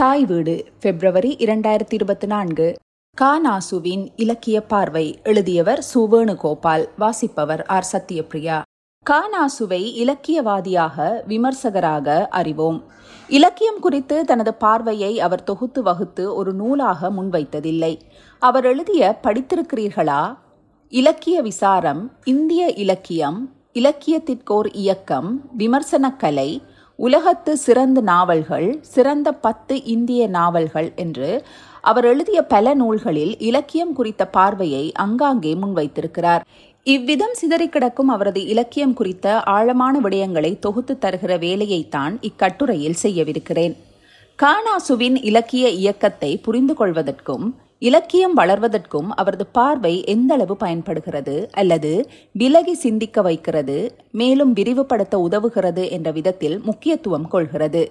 [0.00, 2.76] தாய் வீடு பிப்ரவரி இரண்டாயிரத்தி இருபத்தி நான்கு
[3.20, 7.86] கானாசுவின் இலக்கிய பார்வை எழுதியவர் சுவேணுகோபால் வாசிப்பவர் ஆர்.
[7.92, 8.62] சத்யபிரியா
[9.10, 12.84] கானாசுவை இலக்கியவாதியாக விமர்சகராக அறிவோம்.
[13.28, 18.00] இலக்கியம் குறித்து தனது பார்வையை அவர் தொகுத்து வகுத்து ஒரு நூலாக முன்வைத்ததில்லை.
[18.38, 20.36] அவர் எழுதிய படித்திருக்கிறீர்களா?
[20.88, 26.62] இலக்கிய விசாரம் இந்திய இலக்கியம் இலக்கியத்திற்கோர் இயக்கம் விமர்சனக்கலை
[27.04, 31.28] உலகத்து சிறந்த நாவல்கள் சிறந்த பத்து இந்திய நாவல்கள் என்று
[31.80, 36.42] அவர் எழுதிய பல நூல்களில் இலக்கியம் குறித்த பார்வையை அங்காங்கே முன்வைத்திருக்கிறார்.
[36.84, 43.76] இவ்விதம் சிதறி கிடக்கும் அவரது இலக்கியம் குறித்த ஆழமான விடயங்களை தொகுத்து தருகிற வேலையைத்தான் இக்கட்டுரையில் செய்யவிருக்கிறேன்.
[44.42, 47.44] கானாசுவின் இலக்கிய இயக்கத்தை புரிந்து கொள்வதற்கும்
[47.78, 53.76] இலக்கியம் வளர்வதற்கும் அவரது பார்வை எந்தளவு பயன்படுகிறது அல்லது விலகி சிந்திக்க வைக்கிறது
[54.10, 57.82] மேலும் விரிவுபடுத்த உதவுகிறது என்ற விதத்தில் முக்கியத்துவம் கொள்கிறது.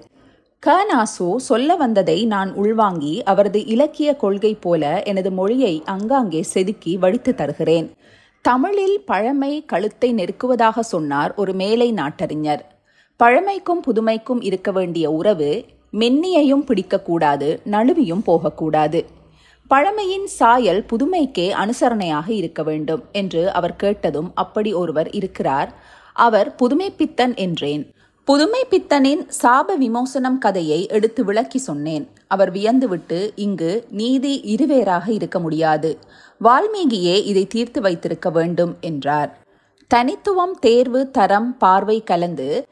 [0.64, 7.90] கனாசு சொல்ல வந்ததை நான் உள்வாங்கி அவரது இலக்கிய கொள்கை போல எனது மொழியை அங்காங்கே செதுக்கி வடித்து தருகிறேன்.
[8.42, 12.64] தமிழில் பழமை கழுத்தை நெருக்குவதாக சொன்னார் ஒரு மேலை நாட்டறிஞர்.
[13.20, 15.52] பழமைக்கும் புதுமைக்கும் இருக்க வேண்டிய உறவு
[15.94, 19.06] மென்னியையும் பிடிக்கக்கூடாது நழுவியும் போகக்கூடாது.
[19.68, 25.74] பழமையின் சாயல் புதுமைக்கே அனுசரணையாக இருக்க வேண்டும் என்று அவர் கேட்டதும் அப்படி ஒருவர் இருக்கிறார்.
[26.14, 27.84] அவர் புதுமை பித்தன் என்றேன்.
[28.26, 32.08] புதுமை பித்தனின் சாப விமோசனம் கதையை எடுத்து விளக்கி சொன்னேன்.
[32.28, 35.98] அவர் வியந்துவிட்டு இங்கு நீதி இருவேறாக இருக்க முடியாது.
[36.44, 39.38] வால்மீகியே இதை தீர்த்து வைத்திருக்க வேண்டும் என்றார்.
[39.88, 42.66] தனித்துவம் தேர்வு தரம் பார்வை கலந்து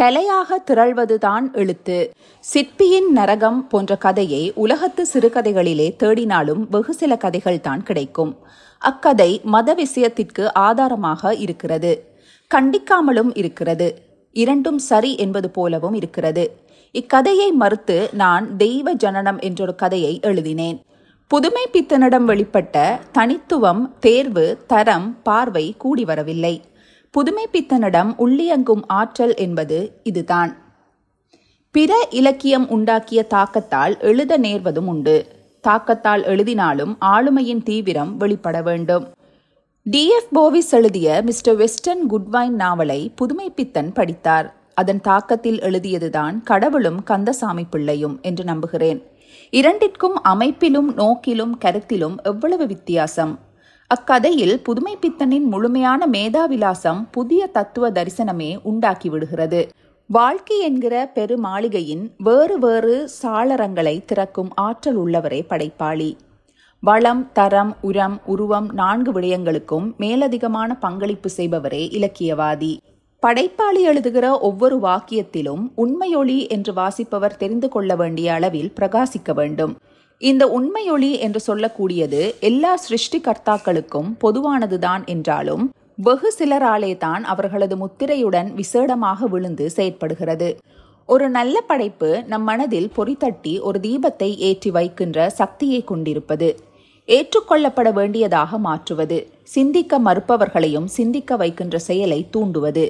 [0.00, 2.12] கலையாக திரள்வதுதான் எழுத்து.
[2.40, 8.38] சிற்பியின் நரகம் போன்ற கதையை உலகத்து சிறுகதைகளிலே தேடினாலும் வெகு சில கதைகள் தான் கிடைக்கும்.
[8.78, 11.92] அக்கதை மத விஷயத்திற்கு ஆதாரமாக இருக்கிறது.
[12.54, 14.02] கண்டிக்காமலும் இருக்கிறது.
[14.32, 16.60] இரண்டும் சரி என்பது போலவும் இருக்கிறது.
[16.92, 20.80] இக்கதையை மறுத்து நான் தெய்வ ஜனனம் என்றொரு கதையை எழுதினேன்.
[21.28, 26.62] புதுமை பித்தனிடம் வெளிப்பட்ட தனித்துவம் தேர்வு தரம் பார்வை கூடி வரவில்லை.
[27.12, 30.56] புதுமை பித்தனிடம் உள்ளியங்கும் ஆற்றல் என்பது இதுதான்.
[31.70, 35.26] பிற இலக்கியம் உண்டாக்கிய தாக்கத்தால் எழுத நேர்வதும் உண்டு.
[35.68, 39.08] தாக்கத்தால் எழுதினாலும் ஆளுமையின் தீவிரம் வெளிப்பட வேண்டும்.
[39.90, 44.54] டிஎஃப் போவிஸ் எழுதிய மிஸ்டர் வெஸ்டர்ன் குட்வைன் நாவலை புதுமை பித்தன் படித்தார்.
[44.74, 49.06] அதன் தாக்கத்தில் எழுதியதுதான் கடவுளும் கந்தசாமி பிள்ளையும் என்று நம்புகிறேன்.
[49.50, 53.38] இரண்டிற்கும் அமைப்பிலும் நோக்கிலும் கருத்திலும் எவ்வளவு வித்தியாசம்?
[53.92, 59.68] அக்கதையில் புதுமை பித்தனின் முழுமையான மேதாவிலாசம் புதிய தத்துவ தரிசனமே உண்டாக்கி விடுகிறது.
[60.06, 66.16] வாழ்க்கை என்கிற பெரு மாளிகையின் வேறு வேறு சாளரங்களை திறக்கும் ஆற்றல் உள்ளவரே படைப்பாளி.
[66.80, 72.76] வளம் தரம் உரம் உருவம் நான்கு விடயங்களுக்கும் மேலதிகமான பங்களிப்பு செய்பவரே இலக்கியவாதி.
[73.20, 79.76] படைப்பாளி எழுதுகிற ஒவ்வொரு வாக்கியத்திலும் உண்மையொளி என்று வாசிப்பவர் தெரிந்து கொள்ள வேண்டிய அளவில் பிரகாசிக்க வேண்டும்.
[80.22, 85.64] இந்த உண்மையொளி என்று சொல்லக்கூடியது எல்லா சிருஷ்டிகர்த்தாக்களுக்கும் பொதுவானதுதான் என்றாலும்
[86.06, 90.48] வெகு சிலராலே தான் அவர்களது முத்திரையுடன் விசேடமாக விழுந்து செயற்படுகிறது.
[91.08, 96.48] ஒரு நல்ல படைப்பு நம் மனதில் பொறித்தட்டி ஒரு தீபத்தை ஏற்றி வைக்கின்ற சக்தியை கொண்டிருப்பது
[97.08, 99.18] ஏற்றுக்கொள்ளப்பட வேண்டியதாக மாற்றுவது
[99.54, 102.84] சிந்திக்க மறுப்பவர்களையும் சிந்திக்க வைக்கின்ற செயலை தூண்டுவது.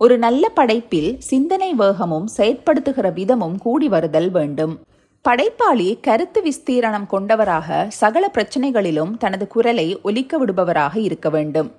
[0.00, 4.74] ஒரு நல்ல படைப்பில் சிந்தனை வேகமும் செயற்படுத்துகிற விதமும் கூடி வருதல் வேண்டும்.
[5.28, 11.70] படைப்பாளி கருத்து விஸ்தீரணம் கொண்டவராக சகல பிரச்சனைகளிலும் தனது குரலை ஒலிக்க விடுபவராக இருக்க வேண்டும்.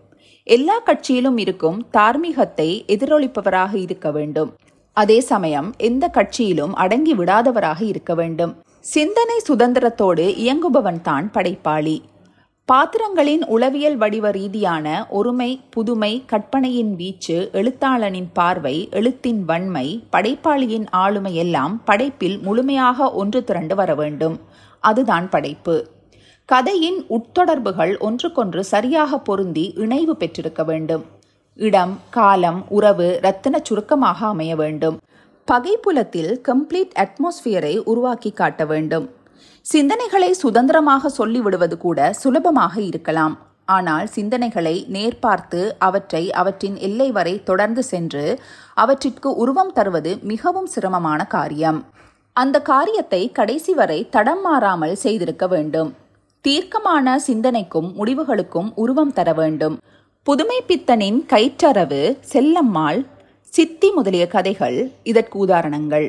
[0.44, 4.54] எல்லா கட்சியிலும் இருக்கும் தார்மீகத்தை எதிரொலிப்பவராக இருக்க வேண்டும்.
[4.94, 8.56] அதே சமயம் எந்த கட்சியிலும் அடங்கி விடாதவராக இருக்க வேண்டும்.
[8.80, 12.02] சிந்தனை சுதந்திரத்தோடு இயங்குபவன் தான் படைப்பாளி.
[12.68, 21.82] பாத்திரங்களின் உளவியல் வடிவ ரீதியான ஒருமை புதுமை கற்பனையின் வீச்சு எழுத்தாளனின் பார்வை எழுத்தின் வன்மை படைப்பாளியின் ஆளுமை எல்லாம்
[21.84, 24.40] படைப்பில் முழுமையாக ஒன்று திரண்டு வர வேண்டும்.
[24.80, 25.88] அதுதான் படைப்பு.
[26.46, 31.06] கதையின் உட்தொடர்புகள் ஒன்றுக்கொன்று சரியாக பொருந்தி இணைவு பெற்றிருக்க வேண்டும்.
[31.56, 35.00] இடம் காலம் உறவு ரத்தின சுருக்கமாக அமைய வேண்டும்.
[35.48, 39.24] பகைப்புலத்தில் கம்ப்ளீட் அட்மாஸ்பியரை உருவாக்கி காட்ட வேண்டும்.
[39.74, 43.36] சிந்தனைகளை சுதந்திரமாக சொல்லிவிடுவது கூட சுலபமாக இருக்கலாம்.
[43.66, 48.40] ஆனால் சிந்தனைகளை நேர்பார்த்து அவற்றை அவற்றின் எல்லை வரை தொடர்ந்து சென்று
[48.74, 51.86] அவற்றிற்கு உருவம் தருவது மிகவும் சிரமமான காரியம்.
[52.34, 55.94] அந்த காரியத்தை கடைசி வரை தடம் மாறாமல் செய்திருக்க வேண்டும்.
[56.42, 59.78] தீர்க்கமான சிந்தனைக்கும் முடிவுகளுக்கும் உருவம் தர வேண்டும்.
[60.24, 63.06] புதுமை பித்தனின் கயிற்றரவு செல்லம்மாள்
[63.54, 66.08] சித்தி முதலிய கதைகள் இதற்கு உதாரணங்கள்.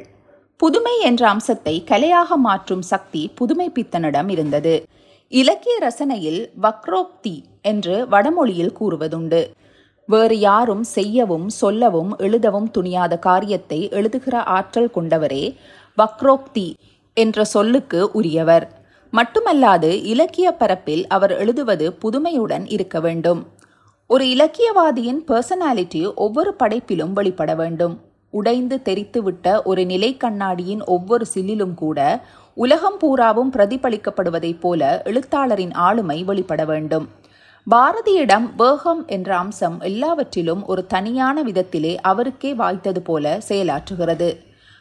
[0.57, 4.85] புதுமை என்ற அம்சத்தை கலையாக மாற்றும் சக்தி புதுமை பித்தனிடம் இருந்தது.
[5.29, 9.51] இலக்கிய ரசனையில் வக்ரோக்தி என்று வடமொழியில் கூறுவதுண்டு.
[10.07, 15.57] வேறு யாரும் செய்யவும் சொல்லவும் எழுதவும் துணியாத காரியத்தை எழுதுகிற ஆற்றல் கொண்டவரே
[15.99, 16.75] வக்ரோக்தி
[17.15, 18.85] என்ற சொல்லுக்கு உரியவர்.
[19.13, 23.47] மட்டுமல்லாது இலக்கிய பரப்பில் அவர் எழுதுவது புதுமையுடன் இருக்க வேண்டும்.
[24.07, 28.06] ஒரு இலக்கியவாதியின் பர்சனாலிட்டி ஒவ்வொரு படைப்பிலும் வெளிப்பட வேண்டும்.
[28.37, 32.25] உடைந்து தெரித்துவிட்ட ஒரு நிலை கண்ணாடியின் ஒவ்வொரு சில்லிலும் கூட
[32.55, 37.09] உலகம் பூராவும் பிரதிபலிக்கப்படுவதைப் போல எழுத்தாளரின் ஆளுமை வெளிப்பட வேண்டும்.
[37.71, 44.37] பாரதியிடம் வேகம் என்ற அம்சம் எல்லாவற்றிலும் ஒரு தனியான விதத்திலே அவருக்கே வாய்த்தது போல செயலாற்றுகிறது.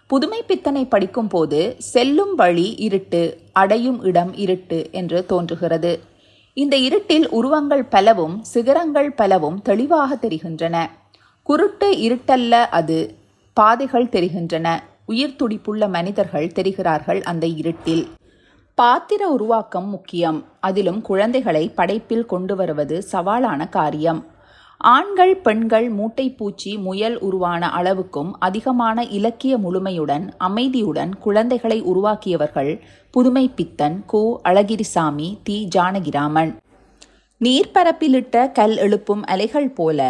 [0.08, 6.00] புதுமை பித்தனை படிக்கும் போது செல்லும் வழி இருட்டு அடையும் இடம் இருட்டு என்று தோன்றுகிறது.
[6.54, 10.90] இந்த இருட்டில் உருவங்கள் பலவும் சிகரங்கள் பலவும் தெளிவாக தெரிகின்றன.
[11.44, 13.00] குருட்டு இருட்டல்ல அது.
[13.56, 14.84] பாதைகள் தெரிகின்றன.
[15.06, 18.08] உயிர் துடிப்புள்ள மனிதர்கள் தெரிகிறார்கள் அந்த இருட்டில்.
[18.76, 20.44] பாத்திர உருவாக்கம் முக்கியம்.
[20.60, 24.26] அதிலும் குழந்தைகளை படைப்பில் கொண்டு வருவது சவாலான காரியம்.
[24.78, 32.82] ஆண்கள் பெண்கள் மூட்டைப்பூச்சி முயல் உருவான அளவுக்கும் அதிகமான இலக்கிய முழுமையுடன் அமைதியுடன் குழந்தைகளை உருவாக்கியவர்கள்
[33.12, 36.52] புதுமை பித்தன் கு அழகிரிசாமி தி ஜானகிராமன்.
[37.42, 40.02] நீர்ப்பரப்பிலிட்ட கல் எழுப்பும் அலைகள் போல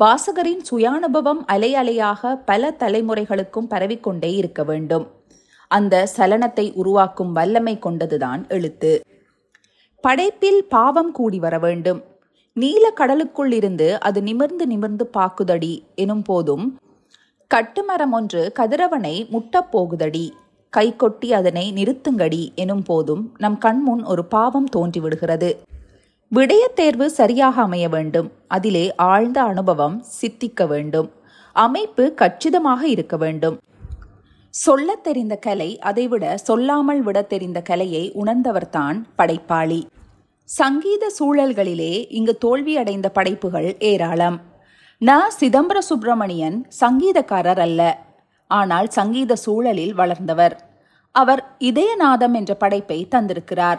[0.00, 5.06] வாசகரின் சுயானுபவம் அலை அலையாக பல தலைமுறைகளுக்கும் பரவிக்கொண்டே இருக்க வேண்டும்.
[5.68, 9.00] அந்த சலனத்தை உருவாக்கும் வல்லமை கொண்டதுதான் எழுத்து.
[10.04, 12.02] படைப்பில் பாவம் கூடி வர வேண்டும்.
[12.52, 16.78] நீல கடலுக்குள் இருந்து அது நிமிர்ந்து நிமிர்ந்து பாக்குதடி எனும் போதும்
[17.54, 20.30] கட்டுமரம் ஒன்று கதிரவனை முட்டப் போகுதடி.
[20.70, 25.50] கை கொட்டி அதனை நிறுத்துங்கடி எனும் போதும் நம் கண்முன் ஒரு பாவம் தோன்றிவிடுகிறது.
[26.32, 28.32] விடயத்தேர்வு சரியாக அமைய வேண்டும்.
[28.48, 31.12] அதிலே ஆழ்ந்த அனுபவம் சித்திக்க வேண்டும்.
[31.52, 33.56] அமைப்பு கச்சிதமாக இருக்க வேண்டும்.
[34.54, 39.86] சொல்லத் தெரிந்த கலை அதைவிட சொல்லாமல் விட தெரிந்த கலையை உணர்ந்தவர்தான் படைப்பாளி.
[40.44, 44.40] சங்கீத சூழல்களிலே இங்கு தோல்வியடைந்த படைப்புகள் ஏராளம்.
[45.00, 45.18] ந.
[45.40, 47.98] சிதம்பர சுப்பிரமணியன் சங்கீதக்காரர் அல்ல.
[48.46, 50.60] ஆனால் சங்கீத சூழலில் வளர்ந்தவர்.
[51.14, 53.76] அவர் இதயநாதம் என்ற படைப்பை தந்திருக்கிறார்.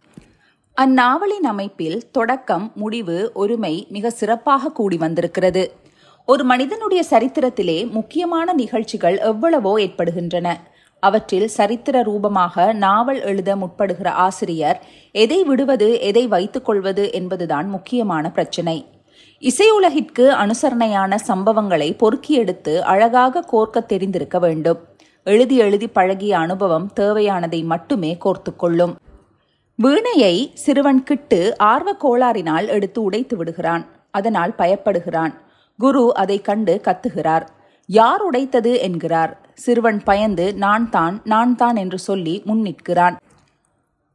[0.81, 5.73] அந்நாவலின் அமைப்பில் தொடக்கம் முடிவு ஒருமை மிக சிறப்பாக கூடி வந்திருக்கிறது.
[6.25, 10.47] ஒரு மனிதனுடைய சரித்திரத்திலே முக்கியமான நிகழ்ச்சிகள் எவ்வளவோ ஏற்படுகின்றன.
[10.99, 14.79] அவற்றில் சரித்திர ரூபமாக நாவல் எழுத முற்படுகிற ஆசிரியர்
[15.11, 18.85] எதை விடுவது எதை வைத்துக் கொள்வது என்பதுதான் முக்கியமான பிரச்சினை.
[19.41, 24.77] இசையுலகிற்கு அனுசரணையான சம்பவங்களை பொறுக்கி எடுத்து அழகாக கோர்க்க தெரிந்திருக்க வேண்டும்.
[25.23, 28.95] எழுதி எழுதி பழகிய அனுபவம் தேவையானதை மட்டுமே கோர்த்துக்கொள்ளும்
[29.83, 33.85] வீணையை சிறுவன் கிட்டு ஆர்வ கோளாறினால் எடுத்து உடைத்து விடுகிறான்.
[34.11, 35.33] அதனால் பயப்படுகிறான்.
[35.79, 37.45] குரு அதை கண்டு கத்துகிறார்.
[37.85, 38.79] யார் உடைத்தது?
[38.79, 39.37] என்கிறார்.
[39.53, 43.15] சிறுவன் பயந்து நான் தான் நான் தான் என்று சொல்லி முன்னிற்கிறான்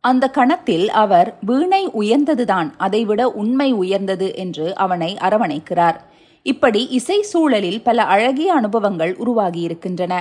[0.01, 5.97] அந்த கணத்தில் அவர் வீணை உயர்ந்ததுதான் அதைவிட உண்மை உயர்ந்தது என்று அவனை அரவணைக்கிறார்.
[6.43, 10.15] இப்படி இசை சூழலில் பல அழகிய அனுபவங்கள் உருவாகியிருக்கின்றன.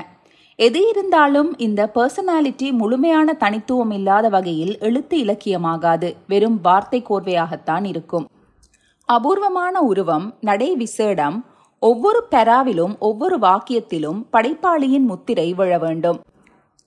[0.60, 6.10] எது இருந்தாலும் இந்த பர்சனாலிட்டி முழுமையான தனித்துவம் இல்லாத வகையில் எழுத்து இலக்கியமாகாது.
[6.28, 8.26] வெறும் வார்த்தை கோர்வையாகத்தான் இருக்கும்.
[9.10, 11.38] அபூர்வமான உருவம் நடை விசேடம்
[11.82, 16.20] ஒவ்வொரு பெராவிலும் ஒவ்வொரு வாக்கியத்திலும் படைப்பாளியின் முத்திரை விழ வேண்டும்.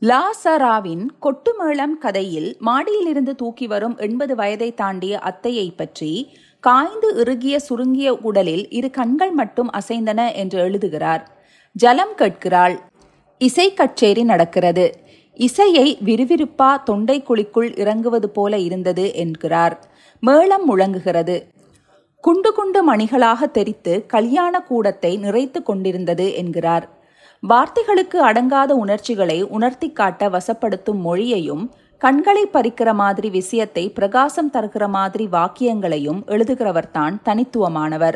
[0.02, 6.12] லா சராவின் கொட்டுமேளம் கதையில் மாடியிலிருந்து தூக்கி வரும் எண்பது வயதை தாண்டிய அத்தையை பற்றி
[6.64, 11.22] காய்ந்து இறுகிய சுருங்கிய உடலில் இரு கண்கள் மட்டும் அசைந்தன என்று எழுதுகிறார்.
[11.76, 12.76] ஜலம் கேட்கிறாள்
[13.38, 14.92] இசை கச்சேரி நடக்கிறது.
[15.32, 19.86] இசையை விறுவிறுப்பா தொண்டை குழிக்குள் இறங்குவது போல இருந்தது என்கிறார்.
[20.20, 21.46] மேளம் முழங்குகிறது.
[22.20, 26.88] குண்டு குண்டு மணிகளாக தெரித்து கல்யாண கூடத்தை நிறைத்து கொண்டிருந்தது என்கிறார்.
[27.48, 36.22] வார்த்தைகளுக்கு அடங்காத உணர்ச்சிகளை உணர்த்தி காட்ட வசப்படுத்தும் மொழியையும் கண்களை பறிக்கிற மாதிரி விஷயத்தை பிரகாசம் தருகிற மாதிரி வாக்கியங்களையும்
[36.26, 38.14] எழுதுகிறவர்தான் தனித்துவமானவர்.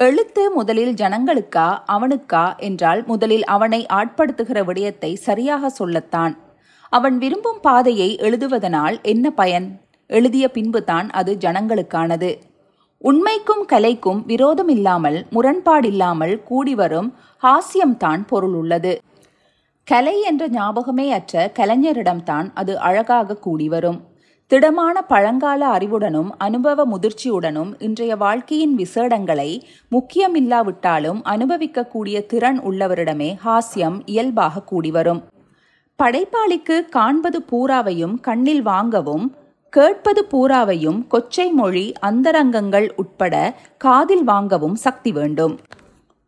[0.00, 6.34] எழுத்து முதலில் ஜனங்களுக்கா அவனுக்கா என்றால் முதலில் அவனை ஆட்படுத்துகிற விடயத்தை சரியாக சொல்லத்தான்.
[6.92, 9.80] அவன் விரும்பும் பாதையை எழுதுவதனால் என்ன பயன்?
[10.06, 12.30] எழுதிய பின்புதான் அது ஜனங்களுக்கானது.
[12.98, 17.10] உண்மைக்கும் கலைக்கும் விரோதம் இல்லாமல் முரண்பாடில்லாமல் கூடிவரும்
[17.42, 19.00] ஹாஸ்யம்தான் பொருள் உள்ளது.
[19.84, 24.00] கலை என்ற ஞாபகமே அற்ற கலைஞரிடம்தான் அது அழகாக கூடிவரும்.
[24.50, 29.48] திடமான பழங்கால அறிவுடனும் அனுபவ முதிர்ச்சியுடனும் இன்றைய வாழ்க்கையின் விசேடங்களை
[29.90, 35.22] முக்கியமில்லாவிட்டாலும் அனுபவிக்கக்கூடிய திறன் உள்ளவரிடமே ஹாஸ்யம் இயல்பாக கூடி வரும்
[35.98, 39.26] படைப்பாளிக்கு காண்பது பூராவையும் கண்ணில் வாங்கவும்
[39.72, 43.34] கேட்பது பூராவையும் கொச்சை மொழி அந்தரங்கங்கள் உட்பட
[43.78, 45.56] காதில் வாங்கவும் சக்தி வேண்டும்.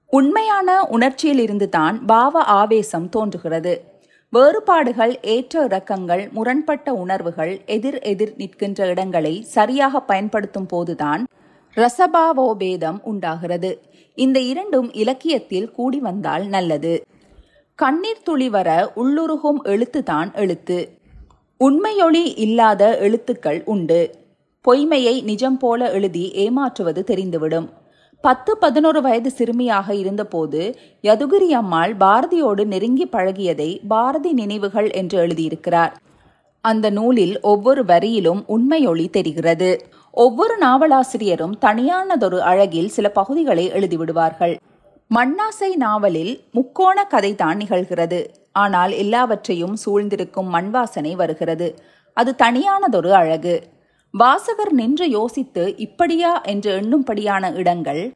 [0.07, 3.75] உண்மையான உணர்ச்சியிலிருந்து தான் பாவ ஆவேசம் தோன்றுகிறது.
[4.31, 11.27] வேறுபாடுகள் ஏற்ற இறக்கங்கள் முரண்பட்ட உணர்வுகள் எதிர் எதிர் நிற்கின்ற இடங்களை சரியாக பயன்படுத்தும் போதுதான்
[11.77, 13.81] ரசபாவோபேதம் உண்டாகிறது.
[14.15, 17.05] இந்த இரண்டும் இலக்கியத்தில் கூடி வந்தால் நல்லது.
[17.75, 20.99] கண்ணீர் துளி வர உள்ளுருகும் எழுத்துதான் எழுத்து.
[21.65, 24.15] உண்மையொளி இல்லாத எழுத்துக்கள் உண்டு.
[24.69, 27.69] பொய்மையை நிஜம் போல எழுதி ஏமாற்றுவது தெரிந்துவிடும்.
[28.21, 35.93] பத்து பதினோரு வயது சிறுமியாக இருந்தபோது யதுகிரி அம்மாள் பாரதியோடு நெருங்கி பழகியதை பாரதி நினைவுகள் என்று எழுதியிருக்கிறார்.
[36.61, 39.89] அந்த நூலில் ஒவ்வொரு வரியிலும் உண்மையொளி தெரிகிறது.
[40.13, 44.57] ஒவ்வொரு நாவலாசிரியரும் தனியானதொரு அழகில் சில பகுதிகளை எழுதிவிடுவார்கள்.
[45.15, 48.27] மண்ணாசை நாவலில் முக்கோண கதைதான் நிகழ்கிறது.
[48.53, 51.83] ஆனால் எல்லாவற்றையும் சூழ்ந்திருக்கும் மண்வாசனை வருகிறது.
[52.13, 53.63] அது தனியானதொரு அழகு.
[54.15, 58.13] வாசகர் நின்று யோசித்து இப்படியா என்று எண்ணும்படியான இடங்கள்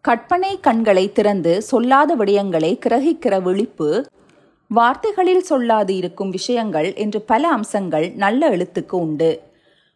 [0.00, 3.88] கற்பனை கண்களை திறந்து சொல்லாத விடயங்களை கிரகிக்கிற விழிப்பு
[4.70, 9.30] வார்த்தைகளில் சொல்லாது இருக்கும் விஷயங்கள் என்று பல அம்சங்கள் நல்ல எழுத்துக்கு உண்டு.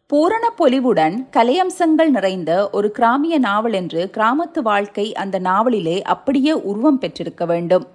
[0.07, 7.45] பூரண பொலிவுடன் கலையம்சங்கள் நிறைந்த ஒரு கிராமிய நாவல் என்று கிராமத்து வாழ்க்கை அந்த நாவலிலே அப்படியே உருவம் பெற்றிருக்க
[7.45, 7.87] வேண்டும்.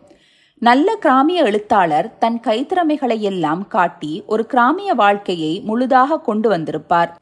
[0.63, 7.13] நல்ல கிராமிய எழுத்தாளர் தன் கைத்திறமைகளை எல்லாம் காட்டி ஒரு கிராமிய வாழ்க்கையை முழுதாக கொண்டு வந்திருப்பார்.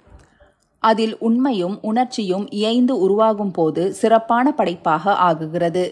[0.83, 5.85] அதில் உண்மையும் உணர்ச்சியும் இயைந்து உருவாகும் போது சிறப்பான படைப்பாக ஆகுகிறது.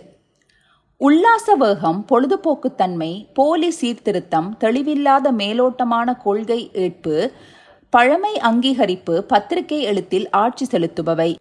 [0.96, 7.32] உல்லாச வேகம் பொழுதுபோக்குத்தன்மை போலி சீர்திருத்தம் தெளிவில்லாத மேலோட்டமான கொள்கை ஏற்பு
[7.90, 11.34] பழமை அங்கீகரிப்பு பத்திரிகை எழுத்தில் ஆட்சி செலுத்துபவை.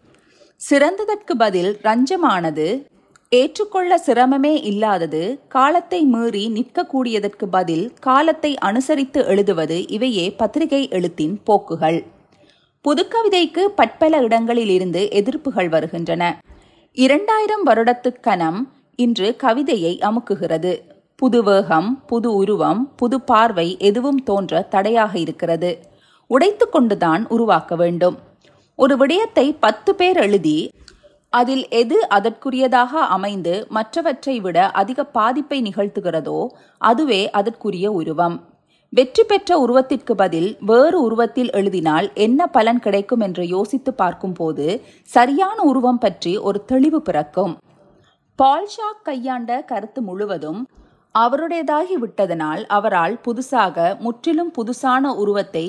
[0.69, 2.67] சிறந்ததற்கு பதில் ரஞ்சமானது
[3.29, 11.99] ஏற்றுக்கொள்ள சிரமமே இல்லாதது காலத்தை மீறி நிற்கக்கூடியதற்கு பதில் காலத்தை அனுசரித்து எழுதுவது இவையே பத்திரிகை எழுத்தின் போக்குகள்.
[12.87, 16.39] புதுக்கவிதைக்கு பற்பல இடங்களில் இருந்து எதிர்ப்புகள் வருகின்றன.
[16.91, 20.77] இரண்டாயிரம் வருடத்து கணம் இன்று கவிதையை அமுக்குகிறது.
[21.15, 25.79] புது வேகம் புது உருவம் புது பார்வை எதுவும் தோன்ற தடையாக இருக்கிறது.
[26.27, 28.17] உடைத்து கொண்டுதான் உருவாக்க வேண்டும்.
[28.75, 30.71] ஒரு விடயத்தை பத்து பேர் எழுதி
[31.29, 38.56] அதில் எது அதற்குரியதாக அமைந்து மற்றவற்றை விட அதிக பாதிப்பை நிகழ்த்துகிறதோ அதுவே அதற்குரிய உருவம்.
[38.93, 44.65] வெற்றி பெற்ற உருவத்திற்கு பதில் வேறு உருவத்தில் எழுதினால் என்ன பலன் கிடைக்கும் என்று யோசித்து பார்க்கும்போது
[45.09, 47.53] சரியான உருவம் பற்றி ஒரு தெளிவு பிறக்கும்.
[48.39, 50.61] பால்ஷாக் கையாண்ட கருத்து முழுவதும்
[51.15, 55.65] அவருடையதாகி விட்டதனால் அவரால் புதுசாக முற்றிலும் புதுசான உருவத்தை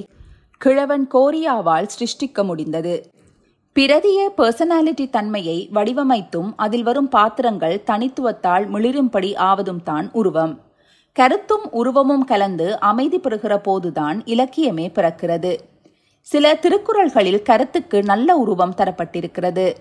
[0.60, 2.94] கிழவன் கோரியாவால் சிருஷ்டிக்க முடிந்தது.
[3.76, 10.54] பிரதிய பர்சனாலிட்டி தன்மையை வடிவமைத்தும் அதில் வரும் பாத்திரங்கள் தனித்துவத்தால் மிளிரும்படி ஆவதும் தான் உருவம்.
[11.18, 15.56] கருத்தும் உருவமும் கலந்து அமைதி பெறுகிற போதுதான் இலக்கியமே பிறக்கிறது.
[16.20, 19.74] சில திருக்குறள்களில் கருத்துக்கு நல்ல உருவம் தரப்பட்டிருக்கிறது.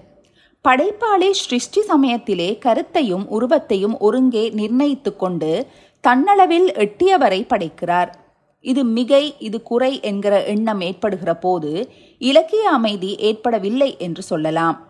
[0.61, 5.67] படைப்பாளி சிருஷ்டி சமயத்திலே கருத்தையும் உருவத்தையும் ஒருங்கே நிர்ணயித்து கொண்டு
[6.07, 8.15] தன்னளவில் எட்டியவரை படைக்கிறார்.
[8.61, 11.71] இது மிகை இது குறை என்கிற எண்ணம் ஏற்படுகிற போது
[12.17, 14.86] இலக்கிய அமைதி ஏற்படவில்லை என்று சொல்லலாம்.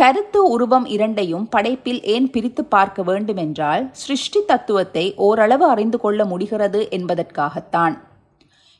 [0.00, 7.98] கருத்து உருவம் இரண்டையும் படைப்பில் ஏன் பிரித்து பார்க்க வேண்டுமென்றால் சிருஷ்டி தத்துவத்தை ஓரளவு அறிந்து கொள்ள முடிகிறது என்பதற்காகத்தான்.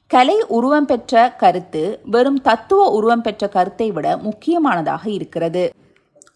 [0.07, 5.71] கலை உருவம் பெற்ற கருத்து வெறும் தத்துவ உருவம் பெற்ற கருத்தை விட முக்கியமானதாக இருக்கிறது.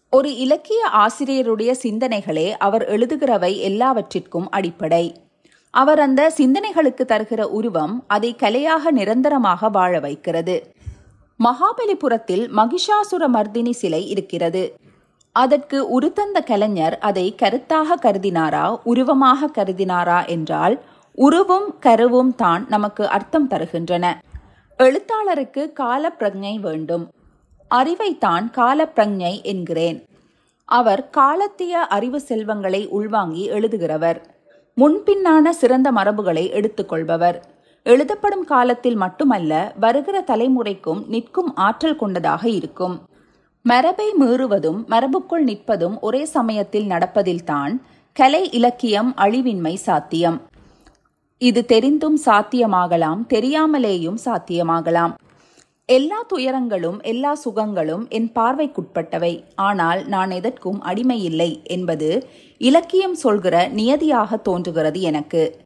[0.09, 5.23] ஒரு இலக்கிய ஆசிரியருடைய சிந்தனைகளே அவர் எழுதுகிறவை எல்லாவற்றிற்கும் அடிப்படை.
[5.69, 10.74] அவர் அந்த சிந்தனைகளுக்கு தருகிற உருவம் அதை கலையாக நிரந்தரமாக வாழ வைக்கிறது.
[11.43, 14.75] மகாபலிபுரத்தில் மகிஷாசுர மர்தினி சிலை இருக்கிறது.
[15.31, 20.81] அதற்கு உருத்தந்த கலைஞர் அதை கருத்தாக கருதினாரா உருவமாக கருதினாரா என்றால்
[21.17, 24.13] உருவும் கருவும் தான் நமக்கு அர்த்தம் தருகின்றன.
[24.77, 27.11] எழுத்தாளருக்கு கால பிரஜை வேண்டும்.
[27.75, 30.05] அறிவைத்தான் கால பிரஜை என்கிறேன்.
[30.65, 34.21] அவர் காலத்திய அறிவு செல்வங்களை உள்வாங்கி எழுதுகிறவர்.
[34.77, 37.54] முன்பின்னான சிறந்த மரபுகளை எடுத்துக்கொள்பவர்.
[37.85, 43.01] எழுதப்படும் காலத்தில் மட்டுமல்ல வருகிற தலைமுறைக்கும் நிற்கும் ஆற்றல் கொண்டதாக இருக்கும்.
[43.61, 47.73] மரபை மீறுவதும் மரபுக்குள் நிற்பதும் ஒரே சமயத்தில் நடப்பதில்தான்
[48.13, 50.41] கலை இலக்கியம் அழிவின்மை சாத்தியம்.
[51.37, 55.13] இது தெரிந்தும் சாத்தியமாகலாம் தெரியாமலேயும் சாத்தியமாகலாம்.
[55.85, 59.43] எல்லா துயரங்களும் எல்லா சுகங்களும் என் பார்வைக்குட்பட்டவை.
[59.55, 62.27] ஆனால் நான் எதற்கும் அடிமையில்லை என்பது
[62.57, 65.64] இலக்கியம் சொல்கிற நியதியாக தோன்றுகிறது எனக்கு.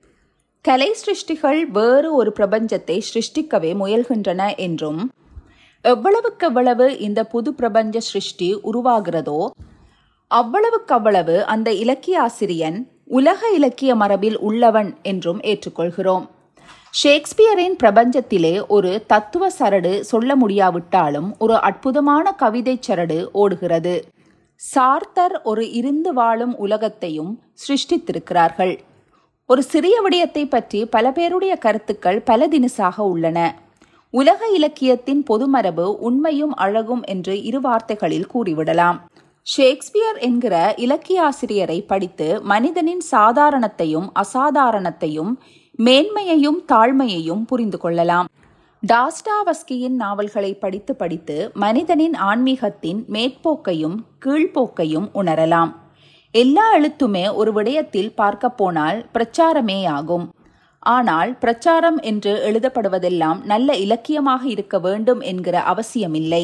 [0.65, 4.99] கலை சிருஷ்டிகள் வேறு ஒரு பிரபஞ்சத்தை சிருஷ்டிக்கவே முயல்கின்றன என்றும்
[5.85, 9.41] எவ்வளவுக்கெவ்வளவு இந்த புது பிரபஞ்ச சிருஷ்டி உருவாகிறதோ
[10.31, 16.25] அவ்வளவுக்கவ்வளவு அந்த இலக்கிய ஆசிரியன் உலக இலக்கிய மரபில் உள்ளவன் என்றும் ஏற்றுக்கொள்கிறோம்.
[16.93, 23.95] ஷேக்ஸ்பியரின் பிரபஞ்சத்திலே ஒரு தத்துவ சரடு சொல்ல முடியாவிட்டாலும் ஒரு அற்புதமான கவிதை சரடு ஓடுகிறது.
[24.61, 27.33] சார்த்தர் ஒரு இருந்து வாழும் உலகத்தையும்
[27.65, 28.75] சிருஷ்டித்திருக்கிறார்கள்.
[29.51, 33.59] ஒரு சிறிய விடயத்தை பற்றி பல பேருடைய கருத்துக்கள் பல தினசாக உள்ளன.
[34.09, 38.97] உலக இலக்கியத்தின் பொதுமரபு உண்மையும் அழகும் என்று இரு வார்த்தைகளில் கூறிவிடலாம்.
[39.41, 45.33] ஷேக்ஸ்பியர் என்கிற இலக்கிய ஆசிரியரை படித்து மனிதனின் சாதாரணத்தையும் அசாதாரணத்தையும்
[45.79, 48.27] மேன்மையையும் தாழ்மையையும் புரிந்து கொள்ளலாம்.
[48.83, 55.71] டாஸ்டாவஸ்கியின் நாவல்களை படித்து படித்து மனிதனின் ஆன்மீகத்தின் மேற்போக்கையும் கீழ்ப்போக்கையும் உணரலாம்.
[56.35, 60.25] எல்லா எழுத்துமே ஒரு விடயத்தில் பார்க்க போனால் பிரச்சாரமேயாகும்.
[60.83, 66.43] ஆனால் பிரச்சாரம் என்று எழுதப்படுவதெல்லாம் நல்ல இலக்கியமாக இருக்க வேண்டும் என்கிற அவசியமில்லை.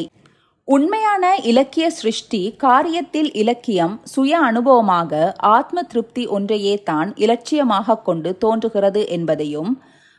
[0.68, 5.12] உண்மையான இலக்கிய சிருஷ்டி காரியத்தில் இலக்கியம் சுய அனுபவமாக
[5.50, 9.70] ஆத்ம திருப்தி ஒன்றையே தான் இலட்சியமாக கொண்டு தோன்றுகிறது என்பதையும்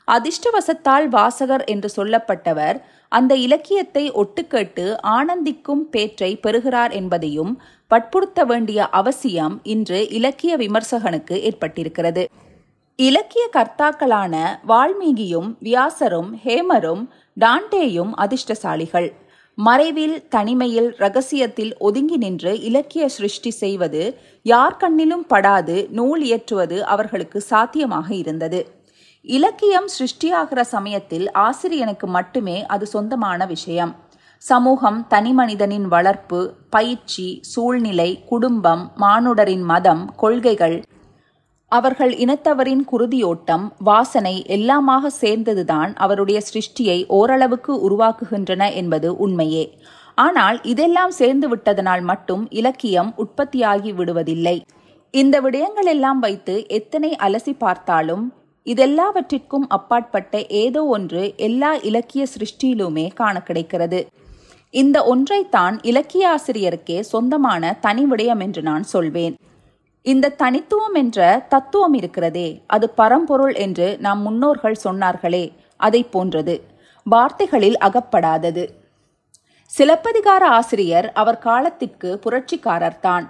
[0.07, 2.77] அதிர்ஷ்டவசத்தால் வாசகர் என்று சொல்லப்பட்டவர்
[3.12, 7.51] அந்த இலக்கியத்தை ஒட்டுக்கேட்டு ஆனந்திக்கும் பேற்றை பெறுகிறார் என்பதையும்
[7.88, 12.25] வற்புறுத்த வேண்டிய அவசியம் இன்று இலக்கிய விமர்சகனுக்கு ஏற்பட்டிருக்கிறது.
[12.96, 19.13] இலக்கிய கர்த்தாக்களான வால்மீகியும் வியாசரும் ஹேமரும் டாண்டேயும் அதிர்ஷ்டசாலிகள்.
[19.53, 28.13] மறைவில் தனிமையில் ரகசியத்தில் ஒதுங்கி நின்று இலக்கிய சிருஷ்டி செய்வது யார் கண்ணிலும் படாது நூல் இயற்றுவது அவர்களுக்கு சாத்தியமாக
[28.13, 28.75] இருந்தது.
[29.22, 33.96] இலக்கியம் சிருஷ்டியாகிற சமயத்தில் ஆசிரியனுக்கு மட்டுமே அது சொந்தமான விஷயம்.
[34.41, 36.39] சமூகம் தனிமனிதனின் வளர்ப்பு
[36.70, 40.77] பயிற்சி சூழ்நிலை குடும்பம் மானுடரின் மதம் கொள்கைகள்.
[41.72, 49.65] அவர்கள் இனத்தவரின் குருதியோட்டம் வாசனை எல்லாமாக சேர்ந்ததுதான் அவருடைய சிருஷ்டியை ஓரளவுக்கு உருவாக்குகின்றன என்பது உண்மையே.
[50.17, 54.58] ஆனால் இதெல்லாம் சேர்ந்து விட்டதனால் மட்டும் இலக்கியம் உற்பத்தியாகி விடுவதில்லை.
[55.13, 58.25] இந்த விடயங்கள் எல்லாம் வைத்து எத்தனை அலசி பார்த்தாலும்
[58.65, 64.00] இதெல்லாவற்றிற்கும் அப்பாற்பட்ட ஏதோ ஒன்று எல்லா இலக்கிய சிருஷ்டியிலுமே காண கிடைக்கிறது.
[64.74, 69.36] இந்த ஒன்றைத்தான் இலக்கிய ஆசிரியருக்கே சொந்தமான தனி விடயம் என்று நான் சொல்வேன்.
[70.05, 75.45] இந்த தனித்துவம் என்ற தத்துவம் இருக்கிறதே அது பரம்பொருள் என்று நம் முன்னோர்கள் சொன்னார்களே
[75.77, 76.55] அதை போன்றது.
[77.03, 78.65] வார்த்தைகளில் அகப்படாதது.
[79.71, 83.25] சிலப்பதிகார ஆசிரியர் அவர் காலத்திற்கு புரட்சிக்காரர்தான்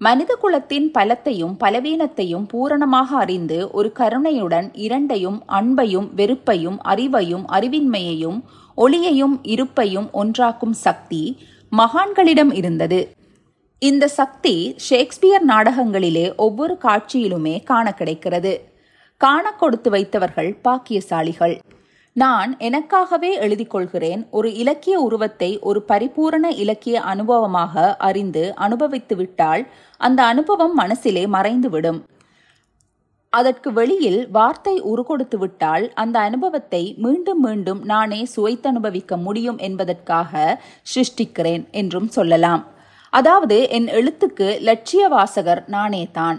[0.00, 8.40] மனித குலத்தின் பலத்தையும் பலவீனத்தையும் பூரணமாக அறிந்து ஒரு கருணையுடன் இரண்டையும் அன்பையும் வெறுப்பையும் அறிவையும் அறிவின்மையையும்
[8.76, 11.22] ஒளியையும் இருப்பையும் ஒன்றாக்கும் சக்தி
[11.76, 13.00] மகான்களிடம் இருந்தது.
[13.78, 18.74] இந்த சக்தி ஷேக்ஸ்பியர் நாடகங்களிலே ஒவ்வொரு காட்சியிலுமே காண கிடைக்கிறது.
[19.16, 21.58] காண கொடுத்து வைத்தவர்கள் பாக்கியசாலிகள்.
[22.12, 29.66] நான் எனக்காகவே எழுதி கொள்கிறேன் ஒரு இலக்கிய உருவத்தை ஒரு பரிபூரண இலக்கிய அனுபவமாக அறிந்து அனுபவித்து விட்டால்
[30.00, 32.00] அந்த அனுபவம் மனசிலே மறைந்துவிடும்.
[33.32, 40.32] அதற்கு வெளியில் வார்த்தை உருகொடுத்து விட்டால் அந்த அனுபவத்தை மீண்டும் மீண்டும் நானே சுவைத்தனுபவிக்க முடியும் என்பதற்காக
[40.94, 42.64] சிருஷ்டிக்கிறேன் என்றும் சொல்லலாம்.
[43.12, 46.38] அதாவது என் எழுத்துக்கு லட்சிய வாசகர் நானே தான்.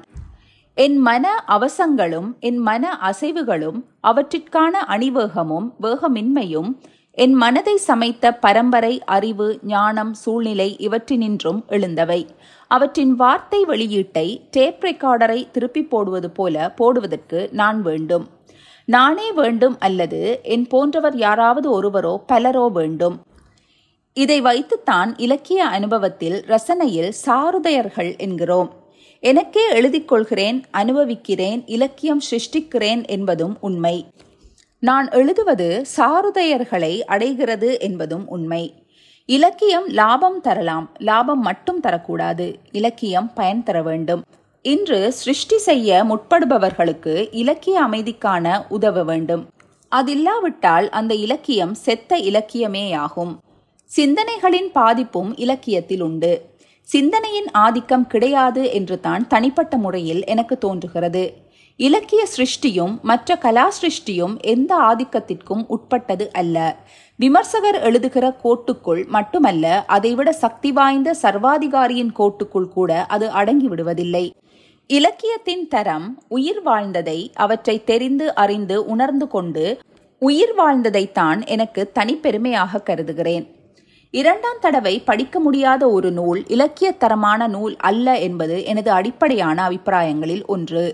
[0.78, 6.69] என் மன அவசங்களும் என் மன அசைவுகளும் அவற்றிற்கான அணிவேகமும் வேகமின்மையும்
[7.23, 12.27] என் மனதை சமைத்த பரம்பரை அறிவு ஞானம் சூழ்நிலை இவற்றினின்றும் எழுந்தவை.
[12.67, 18.27] அவற்றின் வார்த்தை வெளியீட்டை டேப் ரெக்கார்டரை திருப்பி போடுவது போல போடுவதற்கு நான் வேண்டும்.
[18.86, 23.21] நானே வேண்டும் அல்லது என் போன்றவர் யாராவது ஒருவரோ பலரோ வேண்டும்.
[24.13, 28.71] இதை வைத்துத்தான் இலக்கிய அனுபவத்தில் ரசனையில் சாருதயர்கள் என்கிறோம்.
[29.19, 34.08] எனக்கே எழுதிக்கொள்கிறேன் அனுபவிக்கிறேன் இலக்கியம் சிருஷ்டிக்கிறேன் என்பதும் உண்மை.
[34.88, 38.63] நான் எழுதுவது சாருதயர்களை அடைகிறது என்பதும் உண்மை.
[39.30, 44.21] இலக்கியம் லாபம் தரலாம் லாபம் மட்டும் தரக்கூடாது இலக்கியம் பயன் தர வேண்டும்.
[44.62, 49.43] இன்று சிருஷ்டி செய்ய முற்படுபவர்களுக்கு இலக்கிய அமைதிக்கான உதவ வேண்டும்.
[49.91, 53.34] அதில்லாவிட்டால் அந்த இலக்கியம் செத்த இலக்கியமேயாகும்.
[53.91, 56.34] சிந்தனைகளின் பாதிப்பும் இலக்கியத்தில் உண்டு.
[56.88, 61.26] சிந்தனையின் ஆதிக்கம் கிடையாது என்று தான் தனிப்பட்ட முறையில் எனக்கு தோன்றுகிறது.
[61.79, 66.75] இலக்கிய சிருஷ்டியும் மற்ற கலா சிருஷ்டியும் எந்த ஆதிக்கத்திற்கும் உட்பட்டது அல்ல.
[67.15, 74.31] விமர்சகர் எழுதுகிற கோட்டுக்குள் மட்டுமல்ல அதைவிட சக்தி வாய்ந்த சர்வாதிகாரியின் கோட்டுக்குள் கூட அது அடங்கி விடுவதில்லை.
[74.87, 79.79] இலக்கியத்தின் தரம் உயிர் வாழ்ந்ததை அவற்றை தெரிந்து அறிந்து உணர்ந்து கொண்டு
[80.19, 83.55] உயிர் வாழ்ந்ததைத்தான் எனக்கு தனிப்பெருமையாக கருதுகிறேன்.
[84.11, 90.85] இரண்டாம் தடவை படிக்க முடியாத ஒரு நூல் இலக்கிய தரமான நூல் அல்ல என்பது எனது அடிப்படையான அபிப்பிராயங்களில் ஒன்று.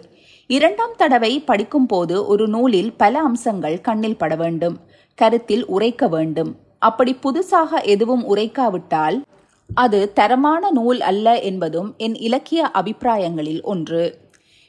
[0.56, 4.76] இரண்டாம் தடவை படிக்கும் போது ஒரு நூலில் பல அம்சங்கள் கண்ணில் பட வேண்டும்
[5.16, 6.52] கருத்தில் உரைக்க வேண்டும்.
[6.80, 9.18] அப்படி புதுசாக எதுவும் உரைக்காவிட்டால்
[9.74, 14.04] அது தரமான நூல் அல்ல என்பதும் என் இலக்கிய அபிப்பிராயங்களில் ஒன்று.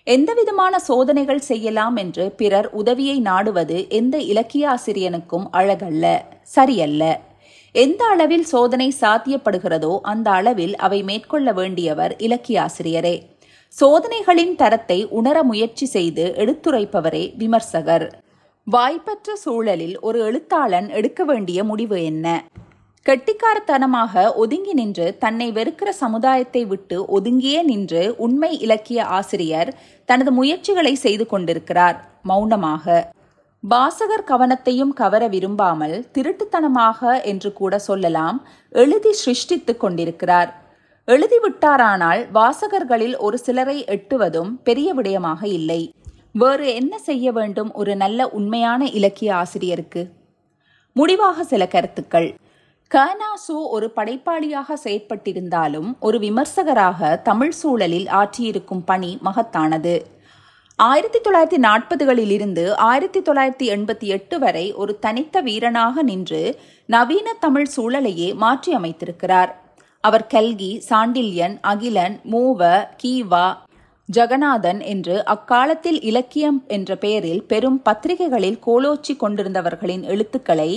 [0.07, 6.05] எந்தவிதமான சோதனைகள் செய்யலாம் என்று பிறர் உதவியை நாடுவது எந்த இலக்கிய ஆசிரியனுக்கும் அழகல்ல
[6.57, 7.03] சரியல்ல.
[7.75, 13.16] எந்த அளவில் சோதனை சாத்தியப்படுகிறதோ அந்த அளவில் அவை மேற்கொள்ள வேண்டியவர் இலக்கிய ஆசிரியரே.
[13.81, 18.23] சோதனைகளின் தரத்தை உணர முயற்சி செய்து எடுத்துரைப்பவரே விமர்சகர்.
[18.65, 22.45] வாய்ப்பற்ற சூழலில் ஒரு எழுத்தாளன் எடுக்க வேண்டிய முடிவு என்ன?
[23.07, 31.27] கெட்டிக்காரத்தனமாக ஒதுங்கி நின்று தன்னை வெறுக்கிற சமுதாயத்தை விட்டு ஒதுங்கியே நின்று உண்மை இலக்கிய ஆசிரியர் தனது முயற்சிகளை செய்து
[31.27, 32.11] கொண்டிருக்கிறார்.
[32.23, 33.13] மௌனமாக.
[33.61, 40.63] வாசகர் கவனத்தையும் கவர விரும்பாமல் திருட்டுத்தனமாக என்று கூட சொல்லலாம் எழுதி சிருஷ்டித்துக் கொண்டிருக்கிறார்.
[41.09, 45.95] எழுதிவிட்டாரானால் வாசகர்களில் ஒரு சிலரை எட்டுவதும் பெரிய விடயமாக இல்லை.
[46.33, 50.11] வேறு என்ன செய்ய வேண்டும் ஒரு நல்ல உண்மையான இலக்கிய ஆசிரியருக்கு?
[50.93, 52.35] முடிவாக சில கருத்துக்கள்.
[52.95, 60.03] கனாசு ஒரு படைப்பாளியாக செயற்பட்டிருந்தாலும் ஒரு விமர்சகராக தமிழ் சூழலில் ஆற்றியிருக்கும் பணி மகத்தானது.
[60.77, 67.69] ஆயிரத்தி தொள்ளாயிரத்தி நாற்பதுகளில் இருந்து ஆயிரத்தி தொள்ளாயிரத்தி எண்பத்தி எட்டு வரை ஒரு தனித்த வீரனாக நின்று நவீன தமிழ்
[67.77, 69.53] சூழலையே மாற்றி அமைத்திருக்கிறார்
[70.05, 72.61] அவர் கல்கி சாண்டில்யன் அகிலன் மூவ
[73.03, 73.47] கீவா
[74.09, 80.71] ஜெகநாதன் என்று அக்காலத்தில் இலக்கியம் என்ற பெயரில் பெரும் பத்திரிகைகளில் கோலோச்சி கொண்டிருந்தவர்களின் எழுத்துக்களை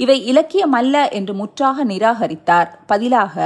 [0.00, 2.68] இவை இலக்கியமல்ல என்று முற்றாக நிராகரித்தார்.
[2.86, 3.36] பதிலாக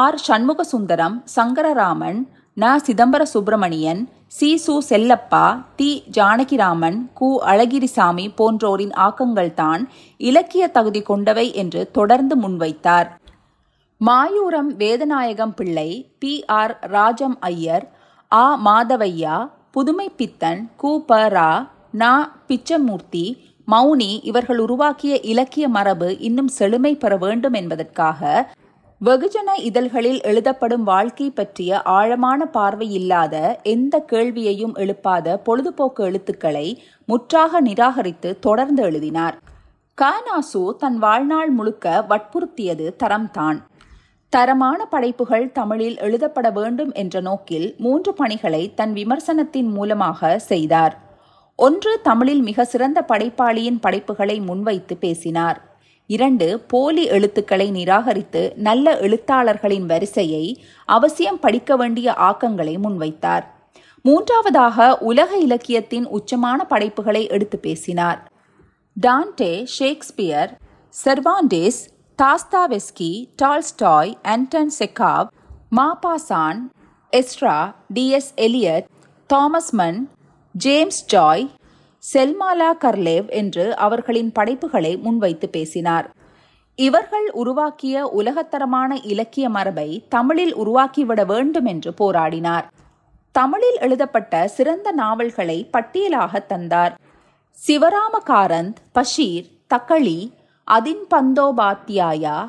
[0.00, 0.18] ஆர்.
[0.18, 2.18] சண்முக சுந்தரம் சங்கரராமன்
[2.56, 2.74] ந.
[2.86, 4.50] சிதம்பர சுப்பிரமணியன் சி.
[4.66, 4.74] சு.
[4.90, 5.44] செல்லப்பா
[5.76, 7.30] தி ஜானகிராமன் கு.
[7.46, 9.82] அழகிரிசாமி போன்றோரின் ஆக்கங்கள்தான்
[10.20, 13.08] இலக்கிய தகுதி கொண்டவை என்று தொடர்ந்து முன்வைத்தார்.
[14.00, 17.84] மாயூரம் வேதநாயகம் பிள்ளை பி ஆர் ராஜம் ஐயர்
[18.32, 22.12] ஆ மாதவையா புதுமை பித்தன் கு ப ரா நா
[22.48, 23.24] பிச்சமூர்த்தி
[23.68, 28.20] மௌனி இவர்கள் உருவாக்கிய இலக்கிய மரபு இன்னும் செழுமை பெற வேண்டும் என்பதற்காக
[29.00, 36.66] வெகுஜன இதழ்களில் எழுதப்படும் வாழ்க்கை பற்றிய ஆழமான பார்வை இல்லாத எந்த கேள்வியையும் எழுப்பாத பொழுதுபோக்கு எழுத்துக்களை
[37.04, 39.36] முற்றாக நிராகரித்து தொடர்ந்து எழுதினார்.
[39.98, 43.58] கானாசு தன் வாழ்நாள் முழுக்க வற்புறுத்தியது தரம்தான்.
[44.28, 50.94] தரமான படைப்புகள் தமிழில் எழுதப்பட வேண்டும் என்ற நோக்கில் மூன்று பணிகளை தன் விமர்சனத்தின் மூலமாக செய்தார்.
[51.56, 55.58] ஒன்று தமிழில் மிக சிறந்த படைப்பாளியின் படைப்புகளை முன்வைத்து பேசினார்.
[56.06, 63.44] இரண்டு போலி எழுத்துக்களை நிராகரித்து நல்ல எழுத்தாளர்களின் வரிசையை அவசியம் படிக்க வேண்டிய ஆக்கங்களை முன்வைத்தார்.
[64.02, 68.30] மூன்றாவதாக உலக இலக்கியத்தின் உச்சமான படைப்புகளை எடுத்து பேசினார்.
[69.06, 70.58] Dante Shakespeare
[71.04, 71.80] Cervantes
[72.22, 75.26] Dostoevsky Tolstoy Anton Chekhov
[75.76, 76.60] Maupassant
[77.12, 78.84] Ezra T S Eliot
[79.26, 80.10] Thomas Mann
[80.52, 81.48] James Joyce
[82.80, 86.10] Selma Lagerlof என்று அவர்களின் படைப்புகளை முன்வைத்து பேசினார்.
[86.74, 92.64] இவர்கள் உருவாக்கிய உலகத்தரமான இலக்கிய மரபை தமிழில் உருவாக்கிவிட வேண்டும் என்று போராடினார்.
[93.30, 96.98] தமிழில் எழுதப்பட்ட சிறந்த நாவல்களை பட்டியலாக தந்தார்.
[97.66, 100.36] சிவராம காரந்த் பஷீர் தக்களி
[100.70, 102.46] அதின் பந்தோபாத்தியாயா?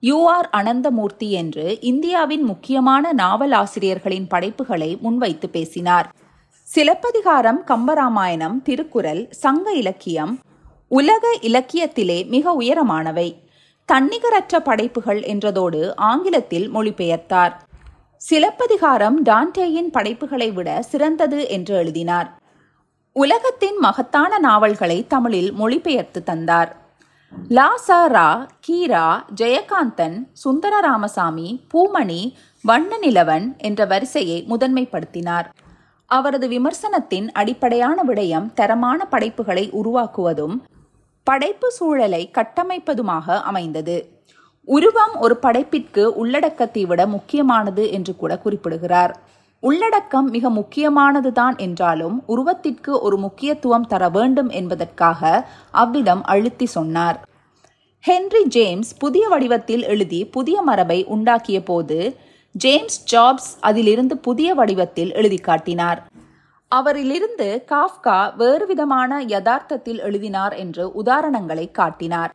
[0.00, 6.14] யூ ஆர் அனந்தமூர்த்தி என்று இந்தியாவின் முக்கியமான நாவல் ஆசிரியர்களின் படைப்புகளை முன்வைத்து பேசினார்.
[6.62, 10.38] சிலப்பதிகாரம் கம்பராமாயணம் திருக்குறள் சங்க இலக்கியம்
[10.88, 13.34] உலக இலக்கியத்திலே மிக உயரமானவை.
[13.92, 17.52] தன்னிகரற்ற படைப்புகள் என்றதோடு ஆங்கிலத்தில் மொழிபெயர்த்தார்.
[18.16, 22.36] சிலப்பதிகாரம் டான்டேயின் படைப்புகளை விட சிறந்தது என்று எழுதினார்.
[23.12, 26.87] உலகத்தின் மகத்தான நாவல்களை தமிழில் மொழிபெயர்த்து தந்தார்.
[27.32, 28.26] லாசா ரா
[28.66, 32.18] கீரா ஜெயகாந்தன் சுந்தர ராமசாமி பூமணி
[32.64, 35.46] வண்ண நிலவன் என்ற வரிசையை முதன்மைப்படுத்தினார்.
[36.10, 40.56] அவரது விமர்சனத்தின் அடிப்படையான விடயம் தரமான படைப்புகளை உருவாக்குவதும்
[41.26, 43.96] படைப்பு சூழலை கட்டமைப்பதுமாக அமைந்தது.
[44.68, 49.14] உருவம் ஒரு படைப்பிற்கு உள்ளடக்கத்தை விட முக்கியமானது என்று கூட குறிப்பிடுகிறார்.
[49.62, 57.18] உள்ளடக்கம் மிக முக்கியமானதுதான் என்றாலும் உருவத்திற்கு ஒரு முக்கியத்துவம் தர வேண்டும் என்பதற்காக அவ்விதம் அழுத்தி சொன்னார்.
[57.98, 62.16] ஹென்றி ஜேம்ஸ் புதிய வடிவத்தில் எழுதி புதிய மரபை உண்டாக்கிய போது
[62.52, 66.02] ஜேம்ஸ் ஜாப்ஸ் அதிலிருந்து புதிய வடிவத்தில் எழுதி காட்டினார்.
[66.72, 72.34] அவரிலிருந்து காஃப்கா வேறுவிதமான யதார்த்தத்தில் எழுதினார் என்று உதாரணங்களை காட்டினார்.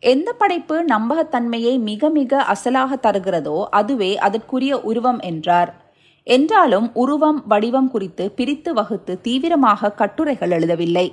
[0.00, 5.85] எந்த படைப்பு நம்பகத்தன்மையை மிக மிக அசலாக தருகிறதோ அதுவே அதற்குரிய உருவம் என்றார்.
[6.26, 11.12] என்றாலும் உருவம் வடிவம் குறித்து பிரித்து வகுத்து தீவிரமாக கட்டுரைகள் எழுதவில்லை.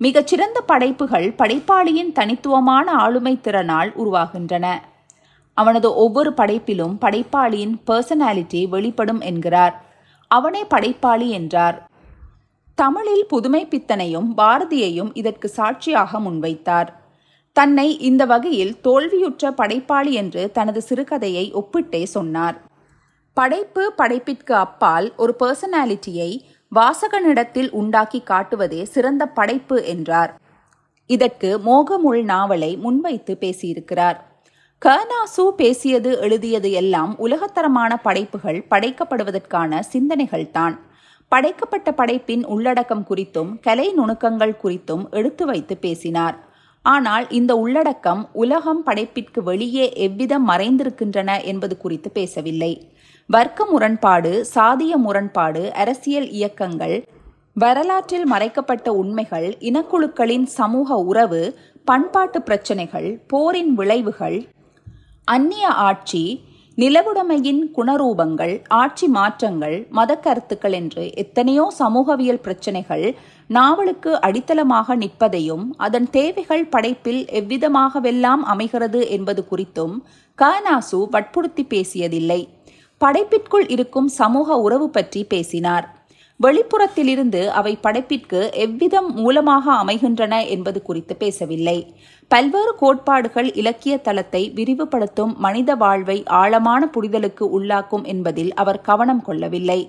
[0.00, 4.66] மிகச்சிறந்த படைப்புகள் படைப்பாளியின் தனித்துவமான ஆளுமை திறனால் உருவாகின்றன.
[5.54, 9.74] அவனது ஒவ்வொரு படைப்பிலும் படைப்பாளியின் பர்சனாலிட்டி வெளிப்படும் என்கிறார்.
[10.30, 11.76] அவனே படைப்பாளி என்றார்.
[12.74, 16.88] தமிழில் புதுமை பித்தனையும் பாரதியையும் இதற்கு சாட்சியாக முன்வைத்தார்.
[17.52, 22.56] தன்னை இந்த வகையில் தோல்வியுற்ற படைப்பாளி என்று தனது சிறுகதையை ஒப்பிட்டே சொன்னார்.
[23.38, 26.40] படைப்பு படைப்பிற்கு அப்பால் ஒரு பர்சனாலிட்டியை
[26.72, 30.32] வாசகனிடத்தில் உண்டாக்கி காட்டுவதே சிறந்த படைப்பு என்றார்.
[31.06, 34.16] இதற்கு மோகமுள் நாவலை முன்வைத்து பேசியிருக்கிறார்.
[34.82, 40.74] கர்னாசு பேசியது எழுதியது எல்லாம் உலகத்தரமான படைப்புகள் படைக்கப்படுவதற்கான சிந்தனைகள்தான்.
[41.28, 46.36] படைக்கப்பட்ட படைப்பின் உள்ளடக்கம் குறித்தும் கலை நுணுக்கங்கள் குறித்தும் எடுத்து வைத்து பேசினார்.
[46.82, 52.72] ஆனால் இந்த உள்ளடக்கம் உலகம் படைப்பிற்கு வெளியே எவ்விதம் மறைந்திருக்கின்றன என்பது குறித்து பேசவில்லை.
[53.28, 57.04] வர்க்க முரண்பாடு சாதிய முரண்பாடு அரசியல் இயக்கங்கள்
[57.54, 61.40] வரலாற்றில் மறைக்கப்பட்ட உண்மைகள் இனக்குழுக்களின் சமூக உறவு
[61.84, 64.38] பண்பாட்டு பிரச்சினைகள் போரின் விளைவுகள்
[65.24, 66.44] அந்நிய ஆட்சி
[66.78, 73.14] நிலவுடைமையின் குணரூபங்கள் ஆட்சி மாற்றங்கள் மத கருத்துக்கள் என்று எத்தனையோ சமூகவியல் பிரச்சினைகள்
[73.46, 79.96] நாவலுக்கு அடித்தளமாக நிற்பதையும் அதன் தேவைகள் படைப்பில் எவ்விதமாகவெல்லாம் அமைகிறது என்பது குறித்தும்
[80.38, 82.40] கனாசு வற்புறுத்தி பேசியதில்லை.
[83.00, 85.86] படைப்பிற்குள் இருக்கும் சமூக உறவு பற்றி பேசினார்.
[86.40, 91.94] வெளிப்புறத்திலிருந்து அவை படைப்பிற்கு எவ்விதம் மூலமாக அமைகின்றன என்பது குறித்து பேசவில்லை.
[92.28, 99.80] பல்வேறு கோட்பாடுகள் இலக்கிய தளத்தை விரிவுபடுத்தும் மனித வாழ்வை ஆழமான புரிதலுக்கு உள்ளாக்கும் என்பதில் அவர் கவனம் கொள்ளவில்லை.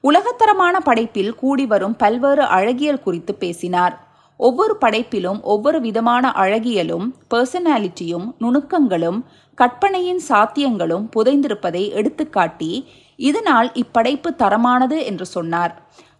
[0.00, 4.08] உலகத்தரமான படைப்பில் கூடி வரும் பல்வேறு அழகியல் குறித்து பேசினார்.
[4.40, 9.18] ஒவ்வொரு படைப்பிலும் ஒவ்வொரு விதமான அழகியலும் பர்சனாலிட்டியும் நுணுக்கங்களும்
[9.60, 12.70] கற்பனையின் சாத்தியங்களும் புதைந்திருப்பதை எடுத்துக்காட்டி
[13.16, 15.72] இதனால் இப்படைப்பு தரமானது என்று சொன்னார்.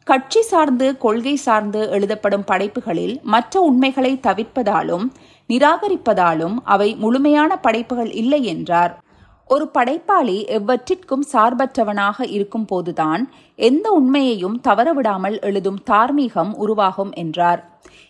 [0.04, 5.06] கட்சி சார்ந்து கொள்கை சார்ந்து எழுதப்படும் படைப்புகளில் மற்ற உண்மைகளை தவிர்ப்பதாலும்
[5.48, 8.92] நிராகரிப்பதாலும் அவை முழுமையான படைப்புகள் இல்லை என்றார்.
[9.54, 13.22] ஒரு படைப்பாளி எவ்வற்றிற்கும் சார்பற்றவனாக இருக்கும் போதுதான்
[13.58, 17.60] எந்த உண்மையையும் தவறவிடாமல் எழுதும் தார்மீகம் உருவாகும் என்றார்.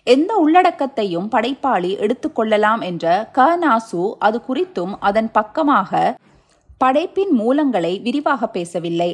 [0.06, 6.00] எந்த உள்ளடக்கத்தையும் படைப்பாளி எடுத்துக்கொள்ளலாம் என்ற க நாசு அது குறித்தும் அதன் பக்கமாக
[6.80, 9.10] படைப்பின் மூலங்களை விரிவாக பேசவில்லை.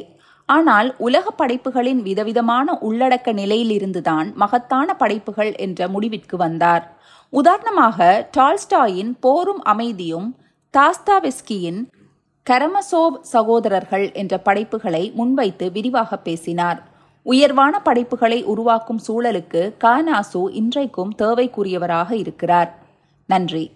[0.49, 6.83] ஆனால் உலக படைப்புகளின் விதவிதமான உள்ளடக்க நிலையிலிருந்துதான் மகத்தான படைப்புகள் என்ற முடிவிற்கு வந்தார்.
[7.33, 10.27] உதாரணமாக டால்ஸ்டாயின் போரும் அமைதியும்
[10.73, 11.79] தாஸ்தாவெஸ்கியின்
[12.49, 16.83] கரமசோவ் சகோதரர்கள் என்ற படைப்புகளை முன்வைத்து விரிவாக பேசினார்.
[17.23, 22.77] உயர்வான படைப்புகளை உருவாக்கும் சூழலுக்கு கானாசு இன்றைக்கும் தேவைக்குரியவராக இருக்கிறார்.
[23.25, 23.71] நன்றி.